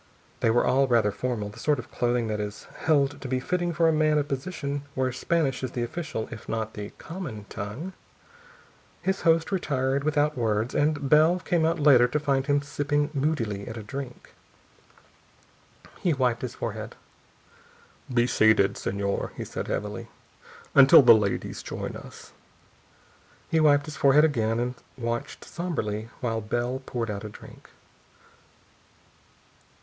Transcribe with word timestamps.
They 0.39 0.49
were 0.49 0.65
all 0.65 0.87
rather 0.87 1.11
formal, 1.11 1.49
the 1.49 1.59
sort 1.59 1.77
of 1.77 1.91
clothing 1.91 2.25
that 2.25 2.39
is 2.39 2.63
held 2.75 3.21
to 3.21 3.27
be 3.27 3.39
fitting 3.39 3.71
for 3.71 3.87
a 3.87 3.93
man 3.93 4.17
of 4.17 4.27
position 4.27 4.81
where 4.95 5.11
Spanish 5.11 5.61
is 5.61 5.73
the 5.73 5.83
official 5.83 6.27
if 6.31 6.49
not 6.49 6.73
the 6.73 6.89
common 6.97 7.45
tongue. 7.49 7.93
His 9.03 9.21
host 9.21 9.51
retired, 9.51 10.03
without 10.03 10.35
words, 10.35 10.73
and 10.73 11.07
Bell 11.07 11.39
came 11.39 11.65
out 11.67 11.77
later 11.79 12.07
to 12.07 12.19
find 12.19 12.47
him 12.47 12.63
sipping 12.63 13.11
moodily 13.13 13.67
at 13.67 13.77
a 13.77 13.83
drink, 13.83 14.33
waiting 15.75 15.83
for 15.83 15.99
him. 15.99 16.01
He 16.01 16.13
wiped 16.15 16.41
his 16.41 16.55
forehead. 16.55 16.95
"Be 18.11 18.25
seated, 18.25 18.77
Señor," 18.77 19.29
he 19.35 19.45
said 19.45 19.67
heavily, 19.67 20.07
"until 20.73 21.03
the 21.03 21.13
ladies 21.13 21.61
join 21.61 21.95
us." 21.95 22.31
He 23.51 23.59
wiped 23.59 23.85
his 23.85 23.97
forehead 23.97 24.25
again 24.25 24.59
and 24.59 24.73
watched 24.97 25.45
somberly 25.45 26.09
while 26.21 26.41
Bell 26.41 26.81
poured 26.87 27.11
out 27.11 27.23
a 27.23 27.29
drink. 27.29 27.69